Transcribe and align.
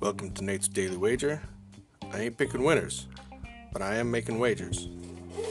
Welcome 0.00 0.32
to 0.34 0.42
Nate's 0.42 0.66
Daily 0.66 0.96
Wager. 0.96 1.40
I 2.12 2.22
ain't 2.22 2.36
picking 2.36 2.64
winners, 2.64 3.06
but 3.72 3.80
I 3.80 3.94
am 3.96 4.10
making 4.10 4.40
wagers. 4.40 4.88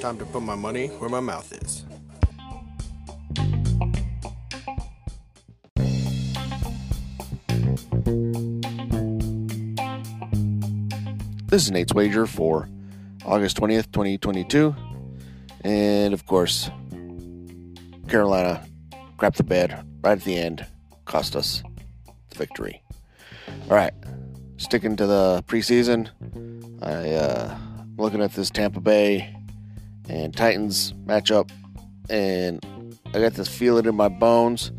Time 0.01 0.17
to 0.17 0.25
put 0.25 0.41
my 0.41 0.55
money 0.55 0.87
where 0.87 1.09
my 1.09 1.21
mouth 1.21 1.53
is. 1.53 1.85
This 11.45 11.63
is 11.63 11.71
Nate's 11.71 11.93
Wager 11.93 12.27
for 12.27 12.67
August 13.23 13.55
20th, 13.55 13.93
2022. 13.93 14.75
And 15.61 16.13
of 16.13 16.25
course, 16.25 16.69
Carolina 18.09 18.67
crapped 19.17 19.35
the 19.35 19.43
bed 19.43 19.83
right 20.03 20.17
at 20.17 20.23
the 20.23 20.37
end, 20.37 20.65
cost 21.05 21.35
us 21.35 21.63
the 22.29 22.37
victory. 22.37 22.81
All 23.69 23.75
right, 23.75 23.93
sticking 24.57 24.95
to 24.95 25.07
the 25.07 25.43
preseason, 25.47 26.09
I 26.81 27.11
uh, 27.13 27.57
looking 27.97 28.21
at 28.21 28.33
this 28.33 28.49
Tampa 28.49 28.79
Bay 28.79 29.33
and 30.07 30.35
Titans 30.35 30.93
matchup, 31.05 31.49
and 32.09 32.63
I 33.13 33.19
got 33.19 33.33
this 33.33 33.47
feeling 33.47 33.85
in 33.85 33.95
my 33.95 34.09
bones 34.09 34.71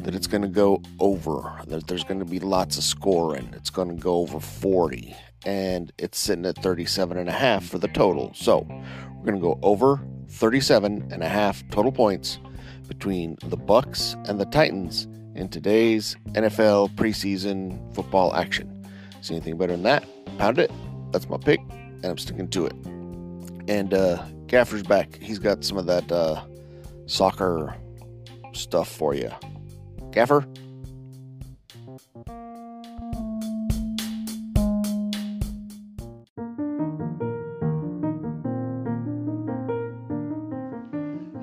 that 0.00 0.14
it's 0.14 0.26
going 0.26 0.42
to 0.42 0.48
go 0.48 0.82
over. 1.00 1.60
That 1.66 1.86
there's 1.86 2.04
going 2.04 2.20
to 2.20 2.26
be 2.26 2.38
lots 2.38 2.76
of 2.76 2.84
scoring. 2.84 3.48
It's 3.54 3.70
going 3.70 3.88
to 3.88 3.94
go 3.94 4.16
over 4.16 4.38
40, 4.40 5.16
and 5.44 5.92
it's 5.98 6.18
sitting 6.18 6.46
at 6.46 6.58
37 6.58 7.16
and 7.16 7.28
a 7.28 7.32
half 7.32 7.64
for 7.64 7.78
the 7.78 7.88
total. 7.88 8.32
So 8.34 8.66
we're 9.16 9.24
going 9.24 9.36
to 9.36 9.40
go 9.40 9.58
over 9.62 10.00
37 10.28 11.08
and 11.10 11.22
a 11.22 11.28
half 11.28 11.62
total 11.70 11.92
points 11.92 12.38
between 12.88 13.36
the 13.44 13.56
Bucs 13.56 14.14
and 14.28 14.40
the 14.40 14.46
Titans 14.46 15.06
in 15.34 15.48
today's 15.48 16.16
NFL 16.32 16.94
preseason 16.94 17.94
football 17.94 18.34
action. 18.34 18.72
See 19.20 19.34
anything 19.34 19.58
better 19.58 19.72
than 19.72 19.82
that? 19.82 20.04
Pound 20.38 20.58
it. 20.58 20.70
That's 21.12 21.28
my 21.28 21.36
pick, 21.36 21.60
and 21.70 22.04
I'm 22.04 22.18
sticking 22.18 22.48
to 22.48 22.66
it. 22.66 22.74
And 23.68 23.92
uh, 23.92 24.24
Gaffer's 24.46 24.82
back. 24.82 25.18
He's 25.20 25.38
got 25.38 25.64
some 25.64 25.76
of 25.76 25.86
that 25.86 26.10
uh, 26.10 26.42
soccer 27.06 27.74
stuff 28.52 28.88
for 28.88 29.14
you. 29.14 29.30
Gaffer? 30.12 30.46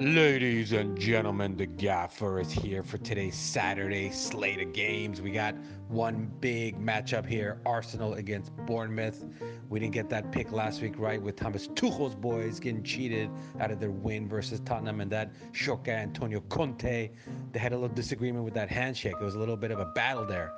Ladies 0.03 0.73
and 0.73 0.99
gentlemen, 0.99 1.55
the 1.55 1.65
gaffer 1.65 2.37
is 2.37 2.51
here 2.51 2.83
for 2.83 2.97
today's 2.97 3.37
Saturday 3.37 4.11
slate 4.11 4.59
of 4.59 4.73
games. 4.73 5.21
We 5.21 5.31
got 5.31 5.55
one 5.87 6.29
big 6.41 6.77
matchup 6.77 7.25
here 7.25 7.61
Arsenal 7.65 8.15
against 8.15 8.53
Bournemouth. 8.65 9.23
We 9.69 9.79
didn't 9.79 9.93
get 9.93 10.09
that 10.09 10.29
pick 10.33 10.51
last 10.51 10.81
week 10.81 10.95
right 10.97 11.21
with 11.21 11.37
Thomas 11.37 11.69
Tuchel's 11.73 12.15
boys 12.15 12.59
getting 12.59 12.83
cheated 12.83 13.29
out 13.61 13.71
of 13.71 13.79
their 13.79 13.91
win 13.91 14.27
versus 14.27 14.59
Tottenham 14.59 14.99
and 14.99 15.09
that 15.13 15.31
Shoka 15.53 15.87
Antonio 15.87 16.41
Conte. 16.49 17.09
They 17.53 17.59
had 17.59 17.71
a 17.71 17.77
little 17.77 17.95
disagreement 17.95 18.43
with 18.43 18.55
that 18.55 18.69
handshake. 18.69 19.15
It 19.21 19.23
was 19.23 19.35
a 19.35 19.39
little 19.39 19.55
bit 19.55 19.71
of 19.71 19.79
a 19.79 19.85
battle 19.85 20.25
there. 20.25 20.51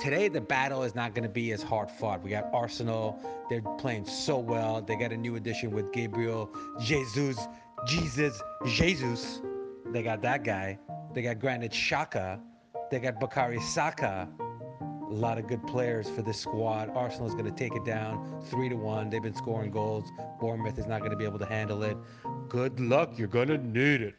Today, 0.00 0.26
the 0.26 0.40
battle 0.40 0.82
is 0.82 0.96
not 0.96 1.14
going 1.14 1.22
to 1.22 1.30
be 1.30 1.52
as 1.52 1.62
hard 1.62 1.88
fought. 1.88 2.20
We 2.20 2.30
got 2.30 2.50
Arsenal. 2.52 3.16
They're 3.48 3.62
playing 3.78 4.06
so 4.06 4.38
well. 4.38 4.82
They 4.82 4.96
got 4.96 5.12
a 5.12 5.16
new 5.16 5.36
addition 5.36 5.70
with 5.70 5.92
Gabriel 5.92 6.50
Jesus 6.80 7.38
Jesus, 7.86 8.42
Jesus. 8.66 9.40
They 9.92 10.02
got 10.02 10.22
that 10.22 10.44
guy. 10.44 10.78
They 11.14 11.22
got 11.22 11.38
Granit 11.38 11.72
Xhaka. 11.72 12.40
They 12.90 12.98
got 12.98 13.20
Bukayo 13.20 13.60
Saka. 13.62 14.28
A 14.80 15.12
lot 15.12 15.38
of 15.38 15.46
good 15.46 15.66
players 15.66 16.08
for 16.10 16.20
this 16.20 16.38
squad. 16.38 16.90
Arsenal 16.90 17.26
is 17.26 17.32
going 17.32 17.46
to 17.46 17.50
take 17.50 17.74
it 17.74 17.84
down 17.84 18.42
three 18.50 18.68
to 18.68 18.74
one. 18.74 19.08
They've 19.08 19.22
been 19.22 19.34
scoring 19.34 19.70
goals. 19.70 20.04
Bournemouth 20.38 20.78
is 20.78 20.86
not 20.86 21.00
going 21.00 21.12
to 21.12 21.16
be 21.16 21.24
able 21.24 21.38
to 21.38 21.46
handle 21.46 21.82
it. 21.82 21.96
Good 22.48 22.78
luck. 22.78 23.18
You're 23.18 23.28
going 23.28 23.48
to 23.48 23.58
need 23.58 24.02
it. 24.02 24.14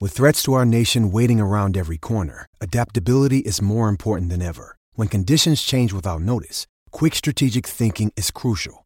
With 0.00 0.12
threats 0.12 0.42
to 0.42 0.52
our 0.52 0.66
nation 0.66 1.10
waiting 1.10 1.40
around 1.40 1.76
every 1.76 1.98
corner, 1.98 2.46
adaptability 2.60 3.38
is 3.38 3.62
more 3.62 3.88
important 3.88 4.30
than 4.30 4.42
ever. 4.42 4.76
When 4.92 5.08
conditions 5.08 5.62
change 5.62 5.92
without 5.92 6.20
notice, 6.20 6.66
quick 6.90 7.14
strategic 7.14 7.66
thinking 7.66 8.12
is 8.16 8.30
crucial. 8.30 8.83